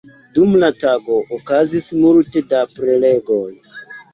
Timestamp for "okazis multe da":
1.37-2.65